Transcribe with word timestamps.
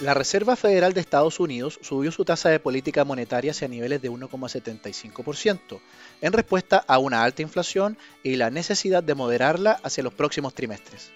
La 0.00 0.14
Reserva 0.14 0.54
Federal 0.54 0.92
de 0.92 1.00
Estados 1.00 1.40
Unidos 1.40 1.80
subió 1.82 2.12
su 2.12 2.24
tasa 2.24 2.50
de 2.50 2.60
política 2.60 3.04
monetaria 3.04 3.50
hacia 3.50 3.66
niveles 3.66 4.00
de 4.00 4.08
1,75%, 4.08 5.80
en 6.20 6.32
respuesta 6.32 6.84
a 6.86 6.98
una 6.98 7.24
alta 7.24 7.42
inflación 7.42 7.98
y 8.22 8.36
la 8.36 8.48
necesidad 8.48 9.02
de 9.02 9.16
moderarla 9.16 9.80
hacia 9.82 10.04
los 10.04 10.14
próximos 10.14 10.54
trimestres. 10.54 11.10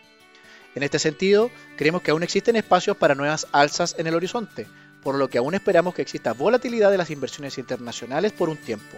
En 0.74 0.82
este 0.82 0.98
sentido, 0.98 1.52
creemos 1.76 2.02
que 2.02 2.10
aún 2.10 2.24
existen 2.24 2.56
espacios 2.56 2.96
para 2.96 3.14
nuevas 3.14 3.46
alzas 3.52 3.94
en 3.98 4.08
el 4.08 4.16
horizonte, 4.16 4.66
por 5.04 5.14
lo 5.14 5.30
que 5.30 5.38
aún 5.38 5.54
esperamos 5.54 5.94
que 5.94 6.02
exista 6.02 6.32
volatilidad 6.32 6.90
de 6.90 6.98
las 6.98 7.10
inversiones 7.10 7.58
internacionales 7.58 8.32
por 8.32 8.48
un 8.48 8.56
tiempo. 8.56 8.96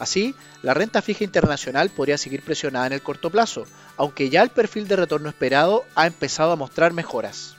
Así, 0.00 0.34
la 0.62 0.74
renta 0.74 1.02
fija 1.02 1.22
internacional 1.22 1.90
podría 1.90 2.18
seguir 2.18 2.42
presionada 2.42 2.88
en 2.88 2.94
el 2.94 3.02
corto 3.02 3.30
plazo, 3.30 3.64
aunque 3.96 4.28
ya 4.28 4.42
el 4.42 4.50
perfil 4.50 4.88
de 4.88 4.96
retorno 4.96 5.28
esperado 5.28 5.84
ha 5.94 6.08
empezado 6.08 6.50
a 6.50 6.56
mostrar 6.56 6.92
mejoras. 6.92 7.54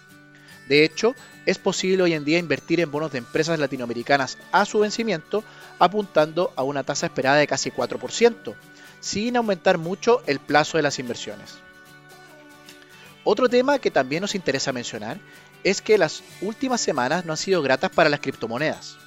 De 0.67 0.83
hecho, 0.83 1.15
es 1.45 1.57
posible 1.57 2.03
hoy 2.03 2.13
en 2.13 2.23
día 2.23 2.39
invertir 2.39 2.79
en 2.79 2.91
bonos 2.91 3.11
de 3.11 3.17
empresas 3.17 3.59
latinoamericanas 3.59 4.37
a 4.51 4.65
su 4.65 4.79
vencimiento, 4.79 5.43
apuntando 5.79 6.53
a 6.55 6.63
una 6.63 6.83
tasa 6.83 7.07
esperada 7.07 7.37
de 7.37 7.47
casi 7.47 7.69
4%, 7.71 8.55
sin 8.99 9.35
aumentar 9.35 9.77
mucho 9.77 10.21
el 10.25 10.39
plazo 10.39 10.77
de 10.77 10.83
las 10.83 10.99
inversiones. 10.99 11.55
Otro 13.25 13.49
tema 13.49 13.79
que 13.79 13.91
también 13.91 14.21
nos 14.21 14.35
interesa 14.35 14.73
mencionar 14.73 15.17
es 15.63 15.81
que 15.81 15.97
las 15.97 16.23
últimas 16.41 16.81
semanas 16.81 17.25
no 17.25 17.33
han 17.33 17.37
sido 17.37 17.61
gratas 17.61 17.91
para 17.91 18.09
las 18.09 18.19
criptomonedas. 18.19 18.97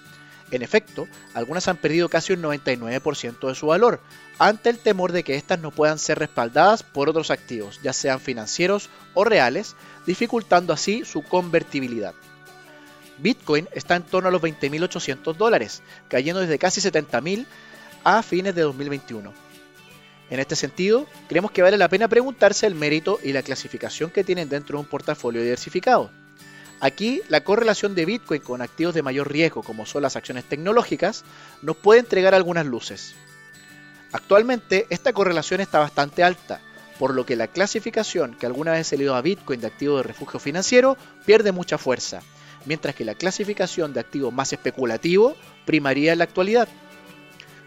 En 0.50 0.62
efecto, 0.62 1.08
algunas 1.34 1.66
han 1.66 1.76
perdido 1.76 2.08
casi 2.08 2.32
un 2.32 2.42
99% 2.42 3.48
de 3.48 3.54
su 3.54 3.66
valor, 3.66 4.00
ante 4.38 4.70
el 4.70 4.78
temor 4.78 5.12
de 5.12 5.24
que 5.24 5.34
éstas 5.34 5.58
no 5.58 5.72
puedan 5.72 5.98
ser 5.98 6.18
respaldadas 6.18 6.82
por 6.82 7.08
otros 7.08 7.30
activos, 7.30 7.80
ya 7.82 7.92
sean 7.92 8.20
financieros 8.20 8.88
o 9.14 9.24
reales, 9.24 9.74
dificultando 10.06 10.72
así 10.72 11.04
su 11.04 11.22
convertibilidad. 11.22 12.14
Bitcoin 13.18 13.68
está 13.72 13.96
en 13.96 14.02
torno 14.02 14.28
a 14.28 14.32
los 14.32 14.42
20.800 14.42 15.34
dólares, 15.34 15.82
cayendo 16.08 16.40
desde 16.40 16.58
casi 16.58 16.80
70.000 16.80 17.46
a 18.04 18.22
fines 18.22 18.54
de 18.54 18.62
2021. 18.62 19.32
En 20.28 20.40
este 20.40 20.54
sentido, 20.56 21.06
creemos 21.28 21.50
que 21.50 21.62
vale 21.62 21.76
la 21.76 21.88
pena 21.88 22.08
preguntarse 22.08 22.66
el 22.66 22.74
mérito 22.74 23.18
y 23.22 23.32
la 23.32 23.42
clasificación 23.42 24.10
que 24.10 24.24
tienen 24.24 24.48
dentro 24.48 24.76
de 24.76 24.84
un 24.84 24.90
portafolio 24.90 25.40
diversificado. 25.40 26.10
Aquí 26.80 27.22
la 27.28 27.42
correlación 27.42 27.94
de 27.94 28.04
Bitcoin 28.04 28.42
con 28.42 28.60
activos 28.60 28.94
de 28.94 29.02
mayor 29.02 29.32
riesgo 29.32 29.62
como 29.62 29.86
son 29.86 30.02
las 30.02 30.16
acciones 30.16 30.44
tecnológicas 30.44 31.24
nos 31.62 31.76
puede 31.76 32.00
entregar 32.00 32.34
algunas 32.34 32.66
luces. 32.66 33.14
Actualmente 34.12 34.86
esta 34.90 35.12
correlación 35.12 35.60
está 35.60 35.78
bastante 35.78 36.22
alta, 36.22 36.60
por 36.98 37.14
lo 37.14 37.24
que 37.24 37.36
la 37.36 37.48
clasificación 37.48 38.34
que 38.34 38.46
alguna 38.46 38.72
vez 38.72 38.86
se 38.86 38.96
le 38.96 39.04
dio 39.04 39.14
a 39.14 39.22
Bitcoin 39.22 39.60
de 39.60 39.66
activo 39.66 39.96
de 39.96 40.02
refugio 40.02 40.38
financiero 40.38 40.98
pierde 41.24 41.50
mucha 41.50 41.78
fuerza, 41.78 42.20
mientras 42.66 42.94
que 42.94 43.04
la 43.04 43.14
clasificación 43.14 43.94
de 43.94 44.00
activo 44.00 44.30
más 44.30 44.52
especulativo 44.52 45.34
primaría 45.64 46.12
en 46.12 46.18
la 46.18 46.24
actualidad. 46.24 46.68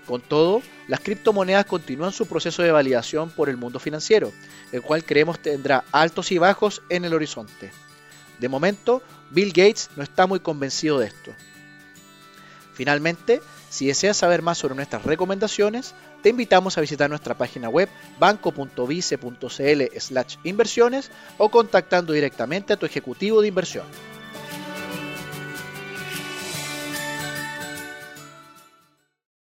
Con 0.06 0.22
todo, 0.22 0.62
las 0.88 1.00
criptomonedas 1.02 1.66
continúan 1.66 2.12
su 2.12 2.28
proceso 2.28 2.64
de 2.64 2.72
validación 2.72 3.30
por 3.32 3.50
el 3.50 3.58
mundo 3.58 3.80
financiero, 3.80 4.32
el 4.72 4.82
cual 4.82 5.04
creemos 5.04 5.40
tendrá 5.40 5.84
altos 5.92 6.32
y 6.32 6.38
bajos 6.38 6.82
en 6.90 7.06
el 7.06 7.14
horizonte. 7.14 7.72
De 8.40 8.50
momento, 8.50 9.02
Bill 9.32 9.50
Gates 9.50 9.90
no 9.96 10.04
está 10.04 10.28
muy 10.28 10.40
convencido 10.40 11.00
de 11.00 11.08
esto. 11.08 11.34
Finalmente, 12.74 13.42
si 13.70 13.88
deseas 13.88 14.18
saber 14.18 14.42
más 14.42 14.58
sobre 14.58 14.76
nuestras 14.76 15.04
recomendaciones, 15.04 15.94
te 16.24 16.30
invitamos 16.30 16.78
a 16.78 16.82
visitar 16.82 17.10
nuestra 17.10 17.38
página 17.38 17.70
web 17.70 17.90
banco.vice.cl 18.20 19.82
inversiones 20.44 21.12
o 21.38 21.50
contactando 21.50 22.14
directamente 22.14 22.74
a 22.74 22.78
tu 22.78 22.86
ejecutivo 22.86 23.42
de 23.42 23.50
inversión. 23.50 23.86